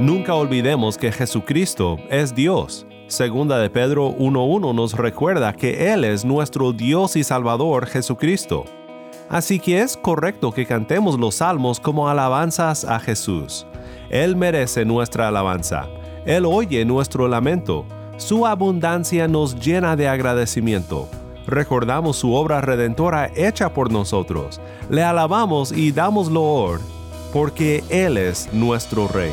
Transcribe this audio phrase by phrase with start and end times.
[0.00, 2.84] Nunca olvidemos que Jesucristo es Dios.
[3.06, 8.64] Segunda de Pedro 1.1 nos recuerda que Él es nuestro Dios y Salvador Jesucristo.
[9.28, 13.66] Así que es correcto que cantemos los salmos como alabanzas a Jesús.
[14.10, 15.86] Él merece nuestra alabanza.
[16.26, 17.86] Él oye nuestro lamento.
[18.16, 21.08] Su abundancia nos llena de agradecimiento.
[21.46, 24.60] Recordamos su obra redentora hecha por nosotros.
[24.90, 26.80] Le alabamos y damos loor,
[27.32, 29.32] porque Él es nuestro Rey.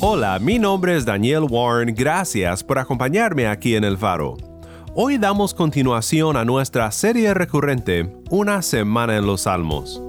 [0.00, 4.36] Hola, mi nombre es Daniel Warren, gracias por acompañarme aquí en El Faro.
[4.94, 10.00] Hoy damos continuación a nuestra serie recurrente, Una Semana en los Salmos.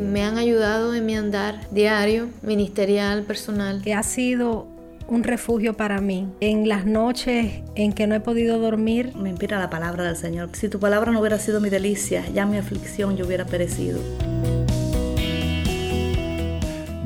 [0.00, 3.82] Me han ayudado en mi andar diario, ministerial, personal.
[3.82, 4.66] Que ha sido
[5.06, 6.26] un refugio para mí.
[6.40, 9.12] En las noches en que no he podido dormir.
[9.14, 10.48] Me inspira la palabra del Señor.
[10.54, 14.00] Si tu palabra no hubiera sido mi delicia, ya mi aflicción yo hubiera perecido.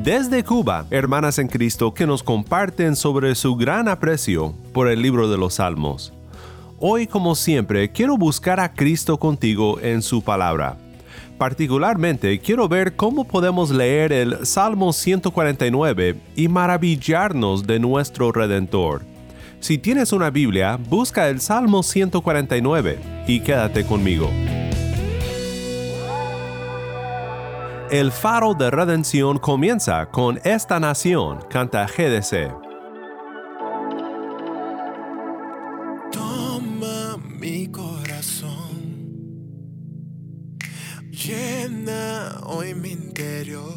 [0.05, 5.31] Desde Cuba, hermanas en Cristo que nos comparten sobre su gran aprecio por el libro
[5.31, 6.13] de los Salmos.
[6.79, 10.77] Hoy, como siempre, quiero buscar a Cristo contigo en su palabra.
[11.39, 19.07] Particularmente quiero ver cómo podemos leer el Salmo 149 y maravillarnos de nuestro Redentor.
[19.61, 24.29] Si tienes una Biblia, busca el Salmo 149 y quédate conmigo.
[27.91, 32.51] El faro de redención comienza con Esta nación, canta GDC.
[36.11, 39.05] Toma mi corazón,
[41.11, 43.75] llena hoy mi interior.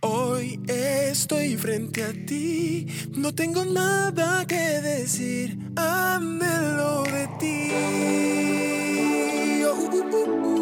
[0.00, 7.70] Hoy estoy frente a ti, no tengo nada que decir, anhelo de ti.
[9.64, 10.61] Oh, uh, uh, uh.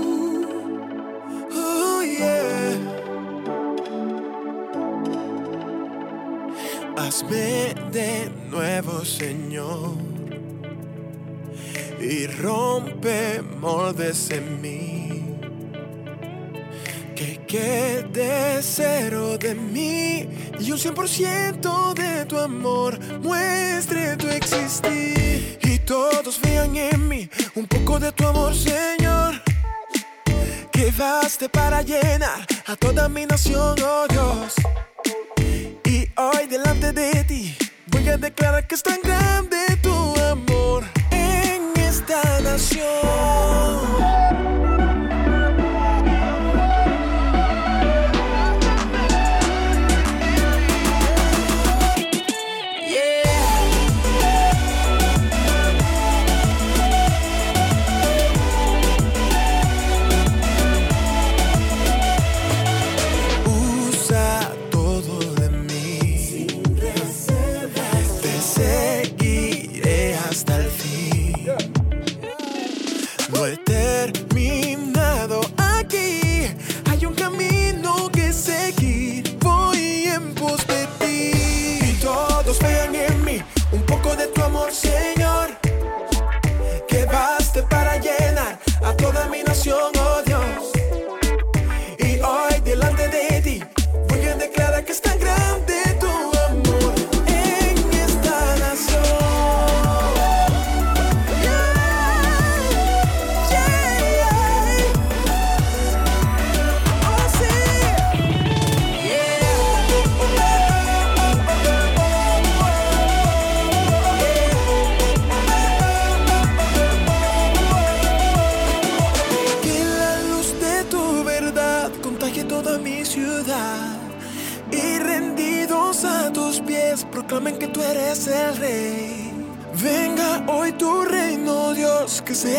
[7.10, 9.97] Hazme de nuevo, Señor,
[12.00, 15.37] y rompe moldes en mí.
[17.16, 20.28] Que quede cero de mí
[20.60, 25.59] y un 100% de tu amor muestre tu existir.
[25.65, 29.42] Y todos vean en mí un poco de tu amor, Señor.
[30.71, 34.54] Que baste para llenar a toda mi nación, oh Dios.
[36.22, 42.20] Hoy delante de ti voy a declarar que es tan grande tu amor en esta
[42.42, 44.19] nación.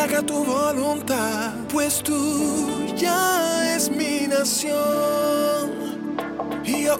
[0.01, 1.53] Haga tu voluntad.
[1.71, 5.71] Pues tú ya es mi nación.
[6.63, 6.95] yo.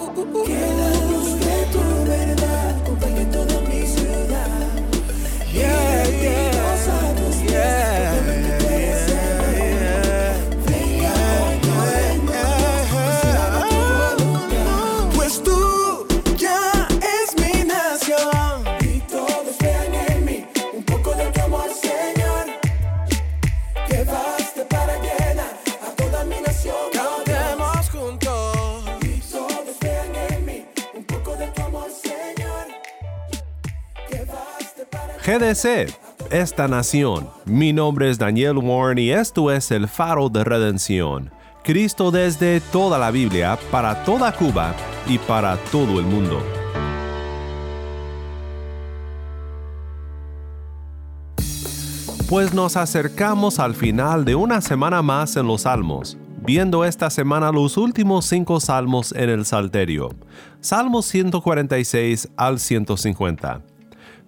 [0.46, 4.72] Que la luz de tu verdad acompañe toda mi ciudad.
[5.54, 6.51] Yeah, yeah,
[35.32, 35.88] GDC,
[36.30, 37.30] esta nación.
[37.46, 41.32] Mi nombre es Daniel Warren y esto es el faro de redención.
[41.64, 44.76] Cristo desde toda la Biblia, para toda Cuba
[45.08, 46.44] y para todo el mundo.
[52.28, 57.54] Pues nos acercamos al final de una semana más en los Salmos, viendo esta semana
[57.54, 60.10] los últimos cinco salmos en el Salterio,
[60.60, 63.71] Salmos 146 al 150.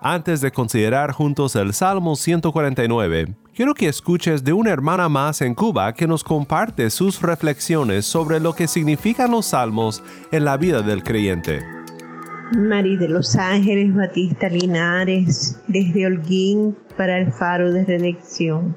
[0.01, 5.56] Antes de considerar juntos el Salmo 149, quiero que escuches de una hermana más en
[5.56, 10.81] Cuba que nos comparte sus reflexiones sobre lo que significan los salmos en la vida
[10.81, 11.78] del creyente.
[12.57, 18.75] Mari de los Ángeles Batista Linares, desde Holguín para el Faro de Redención.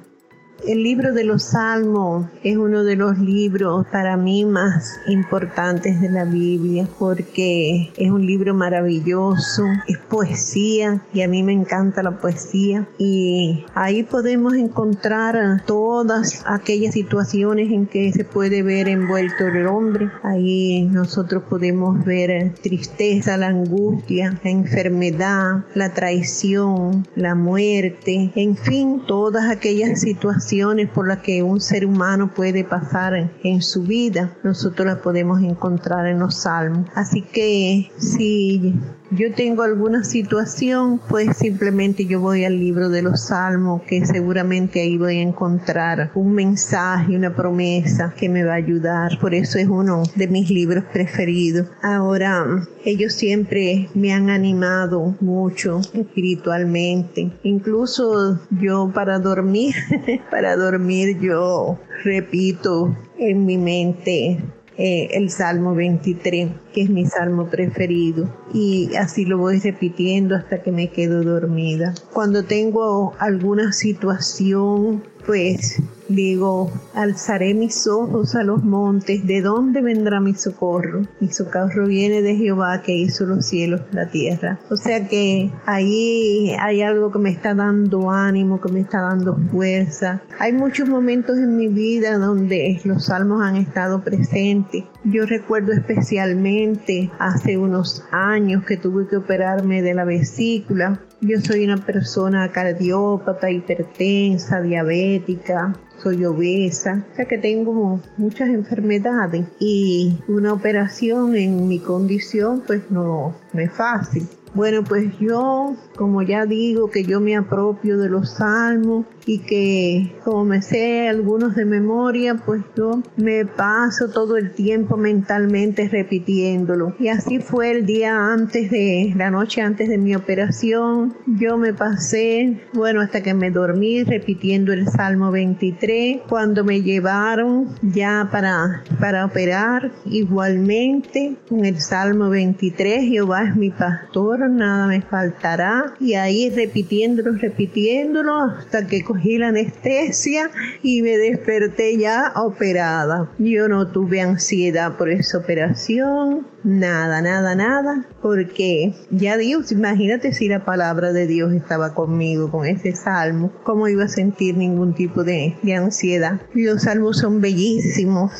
[0.64, 6.09] El libro de los Salmos es uno de los libros para mí más importantes de
[6.09, 12.12] la Biblia porque es un libro maravilloso, es poesía y a mí me encanta la
[12.12, 19.67] poesía y ahí podemos encontrar todas aquellas situaciones en que se puede ver envuelto el
[19.67, 20.11] hombre.
[20.23, 29.03] Ahí nosotros podemos ver tristeza, la angustia, la enfermedad, la traición, la muerte, en fin,
[29.08, 30.51] todas aquellas situaciones
[30.93, 36.06] por las que un ser humano puede pasar en su vida, nosotros las podemos encontrar
[36.06, 36.90] en los salmos.
[36.94, 38.75] Así que si
[39.14, 44.81] yo tengo alguna situación, pues simplemente yo voy al libro de los salmos, que seguramente
[44.81, 49.19] ahí voy a encontrar un mensaje, una promesa que me va a ayudar.
[49.20, 51.69] Por eso es uno de mis libros preferidos.
[51.82, 57.32] Ahora, ellos siempre me han animado mucho espiritualmente.
[57.43, 59.75] Incluso yo para dormir,
[60.31, 64.43] para dormir yo repito en mi mente
[64.79, 68.29] eh, el Salmo 23, que es mi salmo preferido.
[68.52, 71.94] Y así lo voy repitiendo hasta que me quedo dormida.
[72.12, 80.20] Cuando tengo alguna situación, pues digo, alzaré mis ojos a los montes, ¿de dónde vendrá
[80.20, 81.02] mi socorro?
[81.20, 84.58] Mi socorro viene de Jehová que hizo los cielos, la tierra.
[84.70, 89.37] O sea que ahí hay algo que me está dando ánimo, que me está dando
[89.50, 90.22] fuerza.
[90.38, 94.84] Hay muchos momentos en mi vida donde los salmos han estado presentes.
[95.05, 101.00] Yo recuerdo especialmente hace unos años que tuve que operarme de la vesícula.
[101.21, 105.73] Yo soy una persona cardiópata, hipertensa, diabética,
[106.03, 112.91] soy obesa, o sea que tengo muchas enfermedades y una operación en mi condición pues
[112.91, 114.27] no, no es fácil.
[114.55, 120.15] Bueno, pues yo, como ya digo, que yo me apropio de los salmos y que
[120.25, 126.94] como me sé algunos de memoria, pues yo me paso todo el tiempo mentalmente repitiéndolo.
[126.99, 131.15] Y así fue el día antes de, la noche antes de mi operación.
[131.27, 136.23] Yo me pasé, bueno, hasta que me dormí repitiendo el Salmo 23.
[136.29, 143.71] Cuando me llevaron ya para, para operar, igualmente con el Salmo 23, Jehová es mi
[143.71, 145.94] pastor nada me faltará.
[146.01, 150.51] Y ahí repitiéndolo, repitiéndolo, hasta que cogí la anestesia
[150.82, 153.31] y me desperté ya operada.
[153.39, 160.49] Yo no tuve ansiedad por esa operación, nada, nada, nada, porque ya Dios, imagínate si
[160.49, 165.25] la palabra de Dios estaba conmigo con ese salmo, cómo iba a sentir ningún tipo
[165.25, 166.41] de, de ansiedad.
[166.55, 168.32] Los salmos son bellísimos,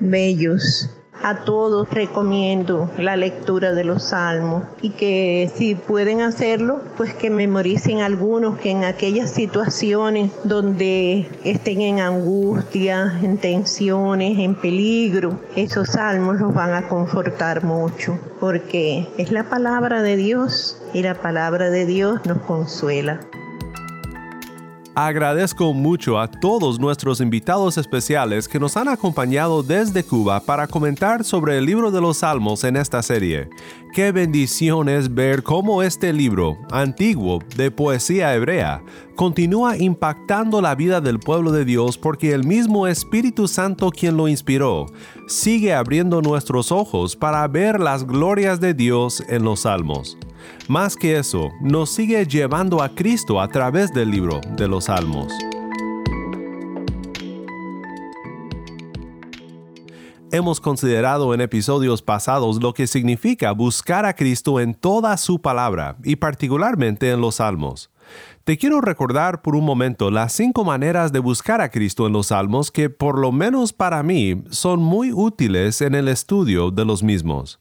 [0.00, 0.90] bellos
[1.22, 7.30] a todos recomiendo la lectura de los salmos y que si pueden hacerlo, pues que
[7.30, 15.88] memoricen algunos que en aquellas situaciones donde estén en angustia, en tensiones, en peligro, esos
[15.90, 21.70] salmos los van a confortar mucho, porque es la palabra de Dios y la palabra
[21.70, 23.20] de Dios nos consuela.
[24.96, 31.24] Agradezco mucho a todos nuestros invitados especiales que nos han acompañado desde Cuba para comentar
[31.24, 33.50] sobre el libro de los Salmos en esta serie.
[33.92, 38.84] Qué bendición es ver cómo este libro, antiguo, de poesía hebrea,
[39.16, 44.28] continúa impactando la vida del pueblo de Dios porque el mismo Espíritu Santo quien lo
[44.28, 44.86] inspiró,
[45.26, 50.16] sigue abriendo nuestros ojos para ver las glorias de Dios en los Salmos.
[50.68, 55.32] Más que eso, nos sigue llevando a Cristo a través del libro de los Salmos.
[60.34, 65.96] Hemos considerado en episodios pasados lo que significa buscar a Cristo en toda su palabra
[66.02, 67.90] y particularmente en los Salmos.
[68.42, 72.26] Te quiero recordar por un momento las cinco maneras de buscar a Cristo en los
[72.26, 77.02] Salmos que por lo menos para mí son muy útiles en el estudio de los
[77.02, 77.60] mismos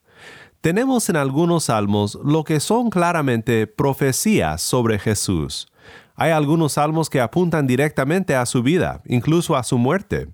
[0.64, 5.68] tenemos en algunos salmos lo que son claramente profecías sobre Jesús.
[6.16, 10.30] Hay algunos salmos que apuntan directamente a su vida, incluso a su muerte.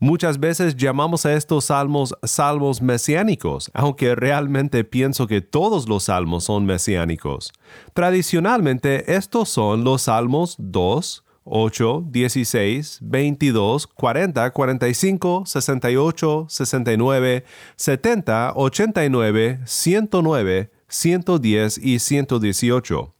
[0.00, 6.42] Muchas veces llamamos a estos salmos salmos mesiánicos, aunque realmente pienso que todos los salmos
[6.42, 7.52] son mesiánicos.
[7.94, 17.44] Tradicionalmente estos son los salmos 2, 8, 16, 22, 40, 45, 68, 69,
[17.76, 23.14] 70, 89, 109, 110 y 118.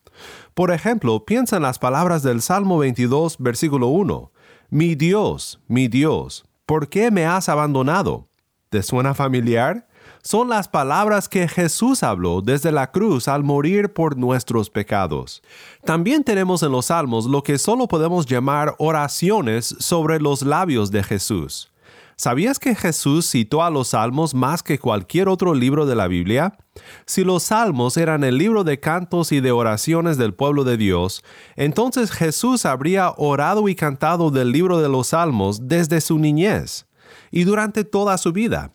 [0.55, 4.33] Por ejemplo, piensa en las palabras del Salmo 22, versículo 1.
[4.71, 8.29] Mi Dios, mi Dios, ¿por qué me has abandonado?
[8.69, 9.88] ¿Te suena familiar?
[10.29, 15.43] Son las palabras que Jesús habló desde la cruz al morir por nuestros pecados.
[15.87, 21.03] También tenemos en los Salmos lo que solo podemos llamar oraciones sobre los labios de
[21.03, 21.73] Jesús.
[22.17, 26.59] ¿Sabías que Jesús citó a los Salmos más que cualquier otro libro de la Biblia?
[27.07, 31.25] Si los Salmos eran el libro de cantos y de oraciones del pueblo de Dios,
[31.57, 36.85] entonces Jesús habría orado y cantado del libro de los Salmos desde su niñez
[37.31, 38.75] y durante toda su vida.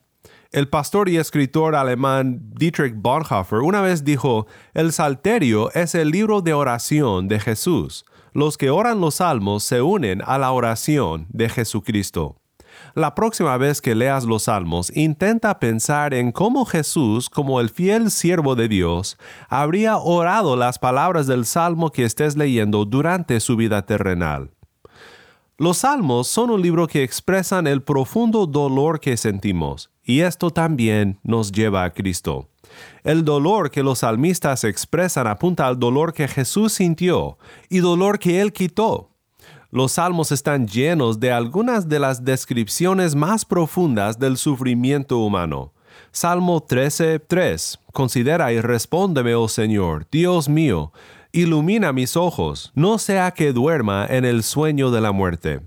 [0.53, 4.45] El pastor y escritor alemán Dietrich Bonhoeffer una vez dijo,
[4.75, 8.05] el Salterio es el libro de oración de Jesús.
[8.33, 12.35] Los que oran los salmos se unen a la oración de Jesucristo.
[12.93, 18.11] La próxima vez que leas los salmos, intenta pensar en cómo Jesús, como el fiel
[18.11, 19.17] siervo de Dios,
[19.49, 24.51] habría orado las palabras del salmo que estés leyendo durante su vida terrenal.
[25.57, 31.19] Los salmos son un libro que expresan el profundo dolor que sentimos, y esto también
[31.23, 32.49] nos lleva a Cristo.
[33.03, 37.37] El dolor que los salmistas expresan apunta al dolor que Jesús sintió
[37.69, 39.09] y dolor que Él quitó.
[39.71, 45.73] Los salmos están llenos de algunas de las descripciones más profundas del sufrimiento humano.
[46.11, 50.91] Salmo 13:3 Considera y respóndeme, oh Señor, Dios mío,
[51.31, 55.61] ilumina mis ojos, no sea que duerma en el sueño de la muerte.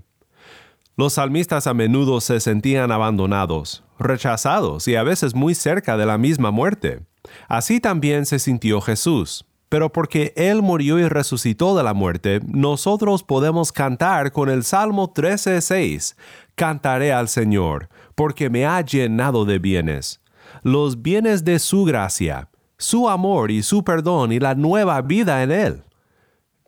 [0.95, 6.17] Los salmistas a menudo se sentían abandonados, rechazados y a veces muy cerca de la
[6.17, 7.01] misma muerte.
[7.47, 9.45] Así también se sintió Jesús.
[9.69, 15.13] Pero porque Él murió y resucitó de la muerte, nosotros podemos cantar con el Salmo
[15.13, 16.15] 13:6,
[16.55, 20.21] Cantaré al Señor, porque me ha llenado de bienes,
[20.63, 25.51] los bienes de su gracia, su amor y su perdón y la nueva vida en
[25.51, 25.83] Él.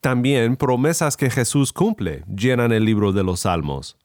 [0.02, 3.98] También promesas que Jesús cumple llenan el libro de los Salmos.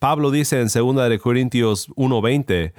[0.00, 2.72] Pablo dice en 2 Corintios 1:20,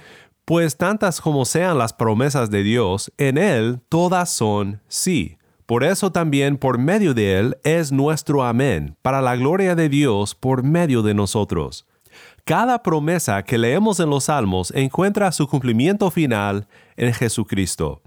[0.43, 5.37] pues tantas como sean las promesas de Dios, en Él todas son sí.
[5.67, 10.33] Por eso también por medio de Él es nuestro amén, para la gloria de Dios
[10.33, 11.85] por medio de nosotros.
[12.43, 18.01] Cada promesa que leemos en los Salmos encuentra su cumplimiento final en Jesucristo.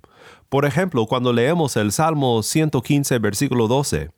[0.48, 4.10] Por ejemplo, cuando leemos el Salmo 115, versículo 12,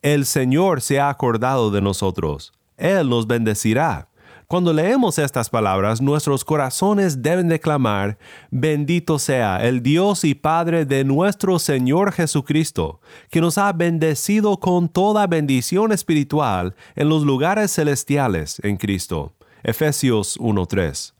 [0.00, 4.07] El Señor se ha acordado de nosotros, Él nos bendecirá.
[4.50, 8.16] Cuando leemos estas palabras, nuestros corazones deben declamar,
[8.50, 14.88] bendito sea el Dios y Padre de nuestro Señor Jesucristo, que nos ha bendecido con
[14.88, 19.34] toda bendición espiritual en los lugares celestiales en Cristo.
[19.62, 21.12] Efesios 1.3.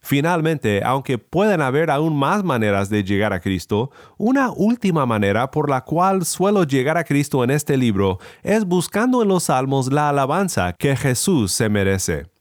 [0.00, 5.68] Finalmente, aunque pueden haber aún más maneras de llegar a Cristo, una última manera por
[5.68, 10.08] la cual suelo llegar a Cristo en este libro es buscando en los salmos la
[10.08, 12.31] alabanza que Jesús se merece.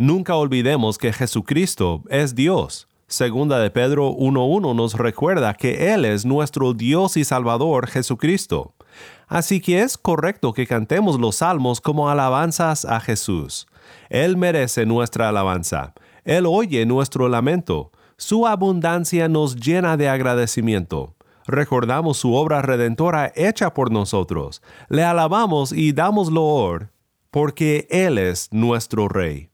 [0.00, 2.86] Nunca olvidemos que Jesucristo es Dios.
[3.08, 8.74] Segunda de Pedro 1.1 nos recuerda que Él es nuestro Dios y Salvador Jesucristo.
[9.26, 13.66] Así que es correcto que cantemos los salmos como alabanzas a Jesús.
[14.08, 15.94] Él merece nuestra alabanza.
[16.24, 17.90] Él oye nuestro lamento.
[18.16, 21.16] Su abundancia nos llena de agradecimiento.
[21.44, 24.62] Recordamos su obra redentora hecha por nosotros.
[24.90, 26.92] Le alabamos y damos loor
[27.32, 29.47] porque Él es nuestro Rey.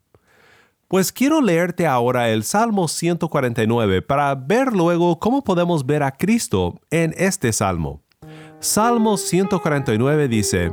[0.88, 6.78] Pues quiero leerte ahora el Salmo 149 para ver luego cómo podemos ver a Cristo
[6.90, 8.02] en este salmo.
[8.60, 10.72] Salmo 149 dice,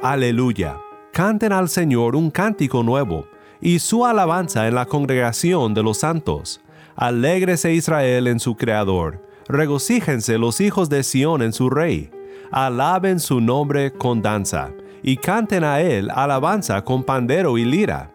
[0.00, 0.78] Aleluya,
[1.12, 3.26] canten al Señor un cántico nuevo,
[3.60, 6.62] y su alabanza en la congregación de los santos.
[6.96, 12.10] Alégrese Israel en su Creador, regocíjense los hijos de Sión en su Rey,
[12.50, 14.70] alaben su nombre con danza,
[15.02, 18.10] y canten a él alabanza con pandero y lira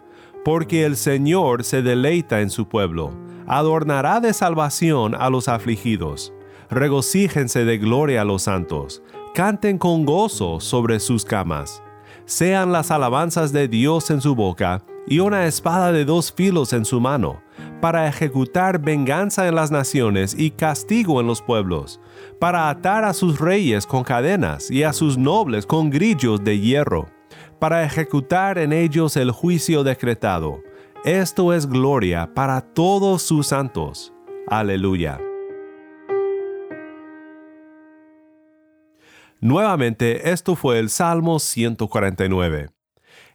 [0.46, 3.12] porque el Señor se deleita en su pueblo,
[3.48, 6.34] adornará de salvación a los afligidos.
[6.70, 9.02] Regocíjense de gloria a los santos,
[9.34, 11.82] canten con gozo sobre sus camas.
[12.26, 16.86] Sean las alabanzas de Dios en su boca y una espada de dos filos en
[16.86, 17.42] su mano,
[17.82, 22.00] para ejecutar venganza en las naciones y castigo en los pueblos,
[22.40, 27.15] para atar a sus reyes con cadenas y a sus nobles con grillos de hierro
[27.60, 30.62] para ejecutar en ellos el juicio decretado.
[31.04, 34.14] Esto es gloria para todos sus santos.
[34.48, 35.20] Aleluya.
[39.40, 42.70] Nuevamente, esto fue el Salmo 149.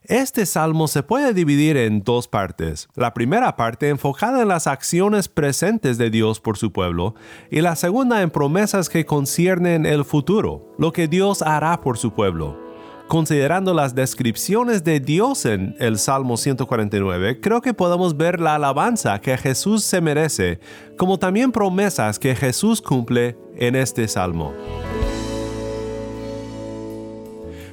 [0.02, 2.88] Este salmo se puede dividir en dos partes.
[2.96, 7.14] La primera parte enfocada en las acciones presentes de Dios por su pueblo
[7.50, 12.12] y la segunda en promesas que conciernen el futuro, lo que Dios hará por su
[12.12, 12.69] pueblo
[13.10, 19.20] considerando las descripciones de Dios en el Salmo 149, creo que podemos ver la alabanza
[19.20, 20.60] que Jesús se merece,
[20.96, 24.54] como también promesas que Jesús cumple en este Salmo.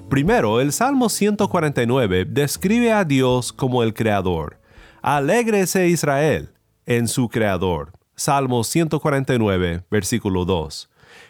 [0.09, 4.59] Primero, el Salmo 149 describe a Dios como el Creador.
[5.03, 6.49] Alégrese Israel
[6.87, 7.91] en su Creador.
[8.15, 10.89] Salmo 149, versículo 2.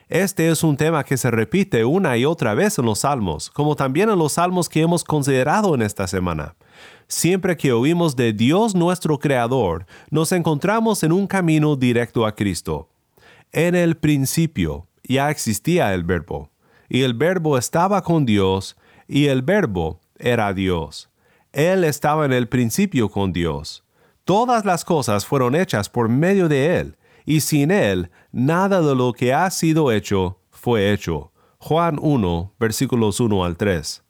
[0.10, 3.76] Este es un tema que se repite una y otra vez en los salmos, como
[3.76, 6.56] también en los salmos que hemos considerado en esta semana.
[7.10, 12.88] Siempre que oímos de Dios nuestro Creador, nos encontramos en un camino directo a Cristo.
[13.52, 16.52] En el principio ya existía el verbo,
[16.88, 18.78] y el verbo estaba con Dios,
[19.10, 21.10] y el verbo era Dios.
[21.52, 23.84] Él estaba en el principio con Dios.
[24.24, 29.12] Todas las cosas fueron hechas por medio de Él, y sin Él nada de lo
[29.12, 31.34] que ha sido hecho fue hecho.
[31.60, 34.04] Juan 1, versículos 1 al 3.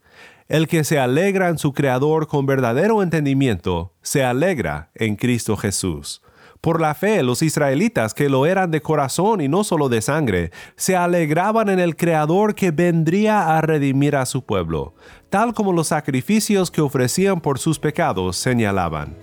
[0.47, 6.21] El que se alegra en su Creador con verdadero entendimiento, se alegra en Cristo Jesús.
[6.61, 10.51] Por la fe, los israelitas que lo eran de corazón y no solo de sangre,
[10.75, 14.93] se alegraban en el Creador que vendría a redimir a su pueblo,
[15.29, 19.15] tal como los sacrificios que ofrecían por sus pecados señalaban.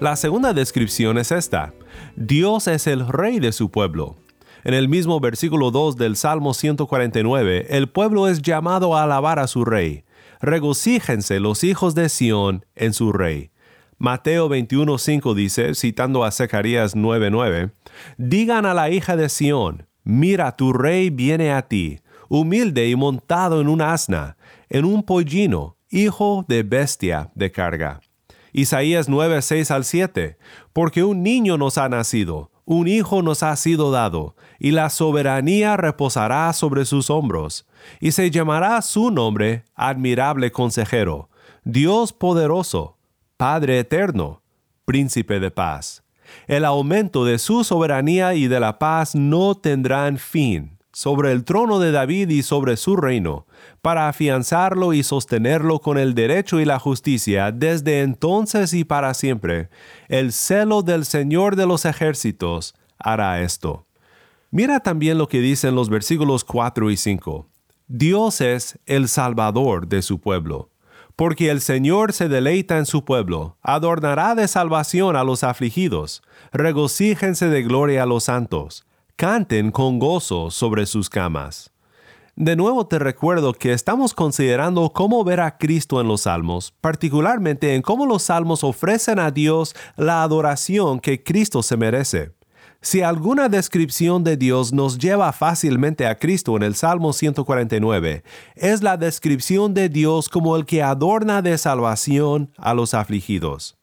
[0.00, 1.72] La segunda descripción es esta.
[2.20, 4.16] Dios es el rey de su pueblo.
[4.62, 9.46] En el mismo versículo 2 del Salmo 149, el pueblo es llamado a alabar a
[9.46, 10.04] su rey.
[10.42, 13.52] Regocíjense los hijos de Sión en su rey.
[13.96, 17.72] Mateo 21:5 dice, citando a Zacarías 9:9,
[18.18, 23.62] Digan a la hija de Sión, mira, tu rey viene a ti, humilde y montado
[23.62, 24.36] en un asna,
[24.68, 28.02] en un pollino, hijo de bestia de carga.
[28.52, 30.38] Isaías 9, 6 al 7,
[30.72, 35.76] porque un niño nos ha nacido, un hijo nos ha sido dado, y la soberanía
[35.76, 37.66] reposará sobre sus hombros,
[38.00, 41.30] y se llamará su nombre admirable consejero,
[41.64, 42.96] Dios poderoso,
[43.36, 44.42] Padre eterno,
[44.84, 46.02] príncipe de paz.
[46.46, 51.78] El aumento de su soberanía y de la paz no tendrán fin sobre el trono
[51.78, 53.46] de David y sobre su reino,
[53.80, 59.70] para afianzarlo y sostenerlo con el derecho y la justicia desde entonces y para siempre.
[60.08, 63.86] El celo del Señor de los ejércitos hará esto.
[64.50, 67.46] Mira también lo que dicen los versículos 4 y 5.
[67.88, 70.68] Dios es el Salvador de su pueblo.
[71.16, 77.48] Porque el Señor se deleita en su pueblo, adornará de salvación a los afligidos, regocíjense
[77.48, 78.84] de gloria a los santos
[79.20, 81.70] canten con gozo sobre sus camas.
[82.36, 87.74] De nuevo te recuerdo que estamos considerando cómo ver a Cristo en los salmos, particularmente
[87.74, 92.32] en cómo los salmos ofrecen a Dios la adoración que Cristo se merece.
[92.80, 98.82] Si alguna descripción de Dios nos lleva fácilmente a Cristo en el Salmo 149, es
[98.82, 103.76] la descripción de Dios como el que adorna de salvación a los afligidos.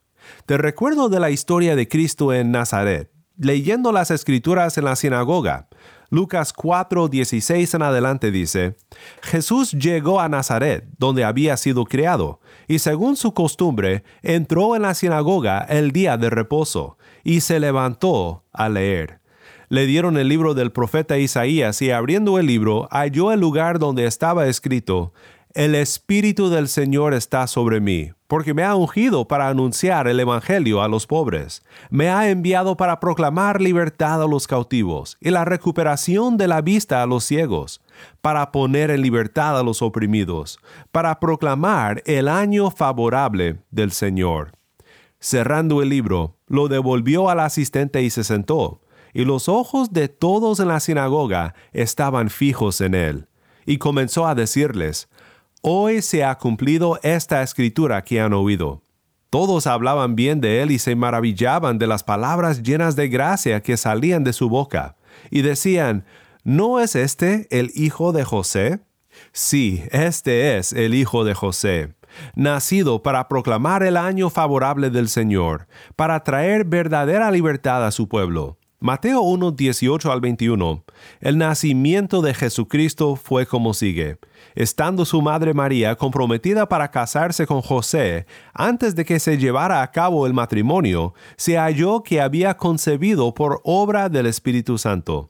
[0.48, 5.68] Te recuerdo de la historia de Cristo en Nazaret leyendo las escrituras en la sinagoga.
[6.10, 8.78] Lucas 4, 16 en adelante dice,
[9.22, 14.94] Jesús llegó a Nazaret, donde había sido criado, y según su costumbre, entró en la
[14.94, 19.20] sinagoga el día de reposo, y se levantó a leer.
[19.70, 24.06] Le dieron el libro del profeta Isaías, y abriendo el libro, halló el lugar donde
[24.06, 25.12] estaba escrito,
[25.58, 30.84] el Espíritu del Señor está sobre mí, porque me ha ungido para anunciar el Evangelio
[30.84, 31.64] a los pobres.
[31.90, 37.02] Me ha enviado para proclamar libertad a los cautivos y la recuperación de la vista
[37.02, 37.82] a los ciegos,
[38.22, 40.60] para poner en libertad a los oprimidos,
[40.92, 44.52] para proclamar el año favorable del Señor.
[45.20, 50.60] Cerrando el libro, lo devolvió al asistente y se sentó, y los ojos de todos
[50.60, 53.28] en la sinagoga estaban fijos en él.
[53.66, 55.10] Y comenzó a decirles,
[55.62, 58.84] Hoy se ha cumplido esta escritura que han oído.
[59.32, 63.76] Todos hablaban bien de él y se maravillaban de las palabras llenas de gracia que
[63.76, 64.96] salían de su boca,
[65.32, 66.06] y decían,
[66.44, 68.80] ¿no es este el hijo de José?
[69.34, 71.96] Sí, este es el hijo de José,
[72.36, 78.58] nacido para proclamar el año favorable del Señor, para traer verdadera libertad a su pueblo.
[78.80, 80.84] Mateo 1, 18 al 21.
[81.20, 84.20] El nacimiento de Jesucristo fue como sigue.
[84.58, 89.92] Estando su madre María comprometida para casarse con José, antes de que se llevara a
[89.92, 95.30] cabo el matrimonio, se halló que había concebido por obra del Espíritu Santo.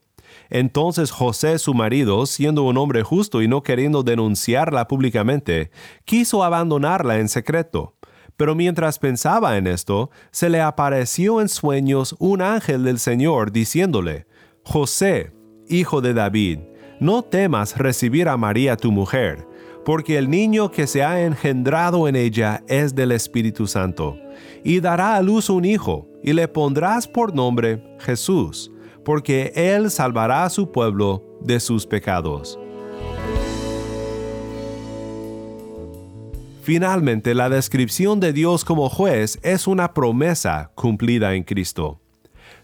[0.50, 5.72] Entonces José su marido, siendo un hombre justo y no queriendo denunciarla públicamente,
[6.06, 7.98] quiso abandonarla en secreto.
[8.38, 14.26] Pero mientras pensaba en esto, se le apareció en sueños un ángel del Señor diciéndole,
[14.64, 15.34] José,
[15.68, 16.60] hijo de David,
[17.00, 19.48] no temas recibir a María tu mujer,
[19.86, 24.18] porque el niño que se ha engendrado en ella es del Espíritu Santo,
[24.64, 28.72] y dará a luz un hijo, y le pondrás por nombre Jesús,
[29.06, 32.60] porque él salvará a su pueblo de sus pecados.
[36.64, 42.02] Finalmente, la descripción de Dios como juez es una promesa cumplida en Cristo.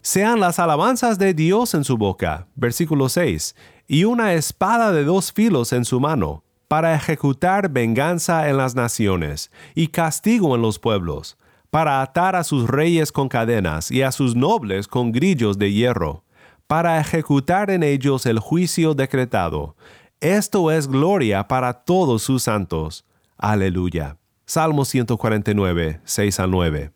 [0.06, 3.56] Sean las alabanzas de Dios en su boca, versículo 6,
[3.88, 9.50] y una espada de dos filos en su mano, para ejecutar venganza en las naciones
[9.74, 11.38] y castigo en los pueblos,
[11.70, 16.22] para atar a sus reyes con cadenas y a sus nobles con grillos de hierro,
[16.66, 19.74] para ejecutar en ellos el juicio decretado.
[20.20, 23.06] Esto es gloria para todos sus santos
[23.38, 24.18] Aleluya.
[24.44, 26.93] Salmo 149, 6 al 9.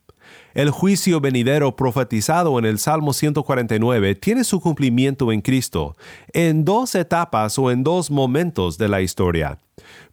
[0.59, 5.97] El juicio venidero profetizado en el Salmo 149 tiene su cumplimiento en Cristo,
[6.33, 9.61] en dos etapas o en dos momentos de la historia.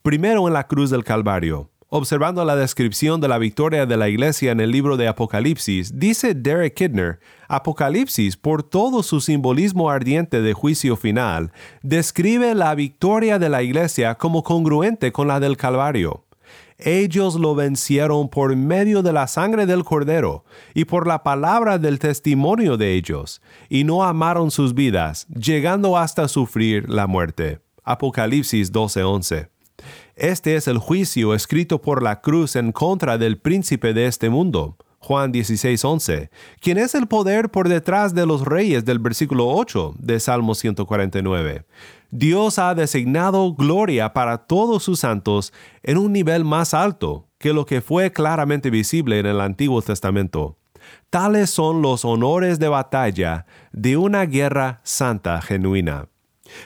[0.03, 1.71] Primero en la cruz del Calvario.
[1.89, 6.35] Observando la descripción de la victoria de la iglesia en el libro de Apocalipsis, dice
[6.35, 13.49] Derek Kidner, Apocalipsis, por todo su simbolismo ardiente de juicio final, describe la victoria de
[13.49, 16.24] la iglesia como congruente con la del Calvario.
[16.77, 21.99] Ellos lo vencieron por medio de la sangre del cordero y por la palabra del
[21.99, 27.59] testimonio de ellos, y no amaron sus vidas, llegando hasta sufrir la muerte.
[27.83, 29.49] Apocalipsis 12:11.
[30.15, 34.77] Este es el juicio escrito por la cruz en contra del príncipe de este mundo.
[34.99, 40.19] Juan 16:11, quien es el poder por detrás de los reyes del versículo 8 de
[40.19, 41.63] Salmo 149.
[42.17, 45.51] Dios ha designado gloria para todos sus santos
[45.83, 50.57] en un nivel más alto que lo que fue claramente visible en el Antiguo Testamento.
[51.09, 56.07] Tales son los honores de batalla de una guerra santa genuina.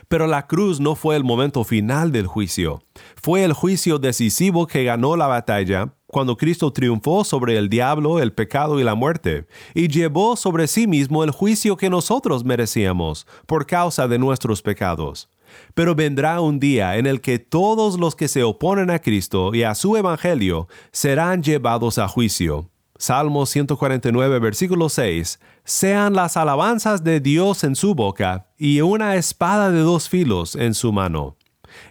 [0.07, 2.83] Pero la cruz no fue el momento final del juicio.
[3.19, 8.33] Fue el juicio decisivo que ganó la batalla cuando Cristo triunfó sobre el diablo, el
[8.33, 13.65] pecado y la muerte, y llevó sobre sí mismo el juicio que nosotros merecíamos por
[13.65, 15.27] causa de nuestros pecados.
[15.73, 19.63] Pero vendrá un día en el que todos los que se oponen a Cristo y
[19.63, 22.69] a su Evangelio serán llevados a juicio.
[22.97, 25.39] Salmo 149, versículo 6.
[25.63, 30.73] Sean las alabanzas de Dios en su boca y una espada de dos filos en
[30.73, 31.37] su mano.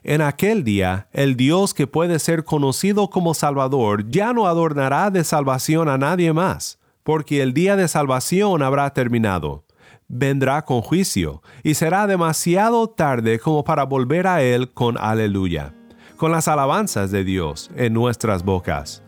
[0.02, 5.24] En aquel día, el Dios que puede ser conocido como Salvador ya no adornará de
[5.24, 9.64] salvación a nadie más, porque el día de salvación habrá terminado
[10.08, 15.74] vendrá con juicio, y será demasiado tarde como para volver a Él con aleluya,
[16.16, 19.02] con las alabanzas de Dios en nuestras bocas.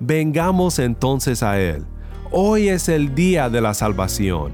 [0.00, 1.84] Vengamos entonces a Él.
[2.30, 4.52] Hoy es el día de la salvación.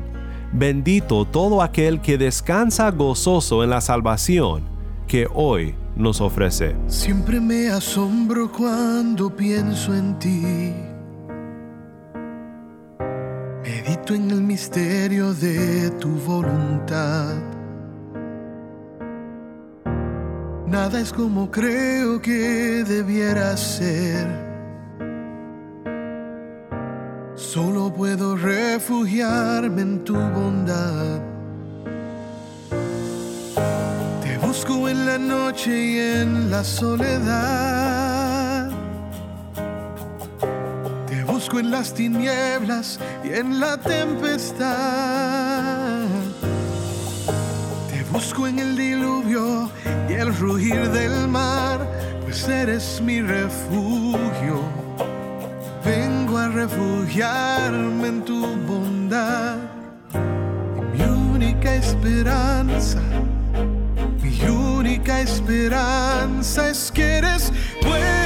[0.53, 4.65] Bendito todo aquel que descansa gozoso en la salvación
[5.07, 6.77] que hoy nos ofrece.
[6.87, 10.90] Siempre me asombro cuando pienso en ti
[13.63, 17.35] Medito en el misterio de tu voluntad.
[20.67, 24.29] Nada es como creo que debiera ser.
[27.35, 31.21] Solo puedo refugiarme en tu bondad.
[34.23, 38.00] Te busco en la noche y en la soledad.
[41.51, 44.69] Busco en las tinieblas y en la tempestad.
[47.91, 49.69] Te busco en el diluvio
[50.09, 51.85] y el rugir del mar,
[52.23, 54.61] pues eres mi refugio.
[55.85, 59.57] Vengo a refugiarme en tu bondad.
[60.15, 63.01] Y mi única esperanza
[64.23, 68.20] mi única esperanza es que eres bueno.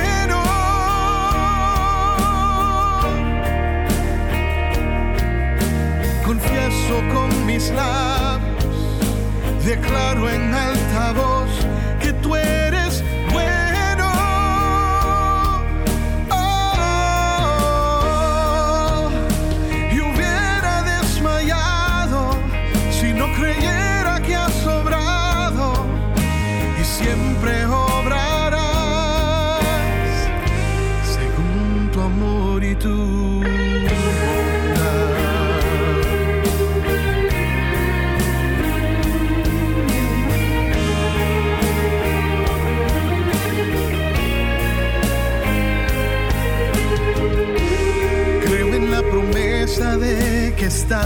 [9.77, 10.74] cloud when I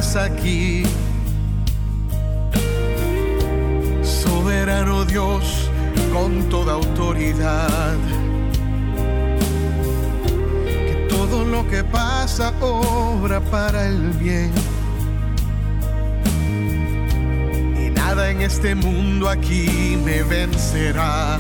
[0.08, 0.84] estás aquí.
[4.02, 5.70] Soberano Dios
[6.12, 7.96] con toda autoridad.
[10.64, 14.52] Que todo lo que pasa obra para el bien.
[17.76, 21.38] Y nada en este mundo aquí me vencerá.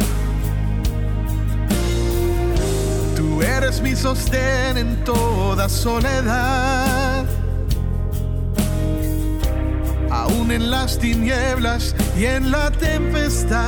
[3.16, 6.97] Tú eres mi sostén en toda soledad.
[10.50, 13.60] En las tinieblas y en la tempestad.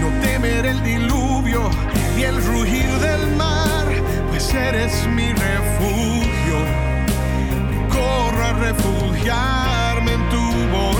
[0.00, 1.68] No temeré el diluvio
[2.16, 3.86] ni el rugir del mar,
[4.30, 6.58] pues eres mi refugio.
[7.90, 10.38] Corro a refugiarme en tu
[10.70, 10.97] bondad.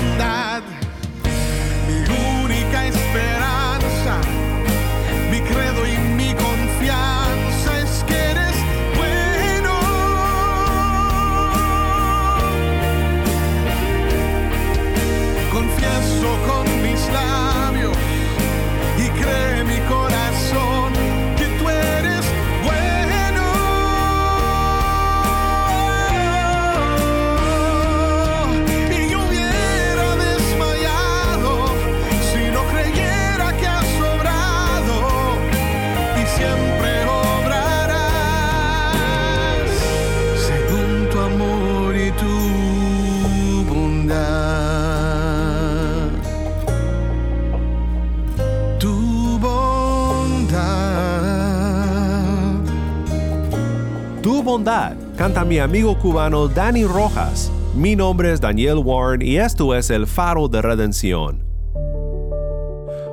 [55.49, 57.51] Mi amigo cubano Danny Rojas.
[57.73, 61.43] Mi nombre es Daniel Warren y esto es el faro de redención.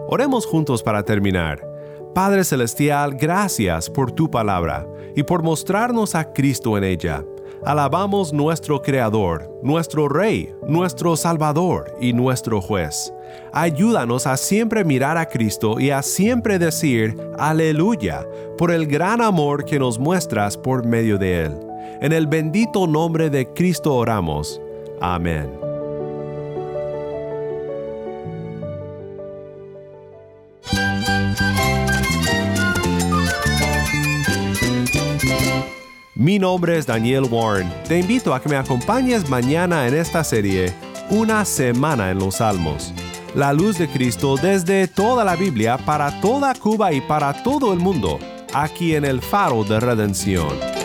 [0.06, 1.66] Oremos juntos para terminar.
[2.14, 7.24] Padre Celestial, gracias por tu palabra y por mostrarnos a Cristo en ella.
[7.64, 13.14] Alabamos nuestro Creador, nuestro Rey, nuestro Salvador y nuestro Juez.
[13.54, 18.26] Ayúdanos a siempre mirar a Cristo y a siempre decir aleluya
[18.58, 21.65] por el gran amor que nos muestras por medio de Él.
[22.00, 24.60] En el bendito nombre de Cristo oramos.
[25.00, 25.50] Amén.
[36.14, 37.72] Mi nombre es Daniel Warren.
[37.88, 40.74] Te invito a que me acompañes mañana en esta serie,
[41.08, 42.92] Una semana en los Salmos.
[43.34, 47.78] La luz de Cristo desde toda la Biblia para toda Cuba y para todo el
[47.78, 48.18] mundo,
[48.52, 50.75] aquí en el faro de redención.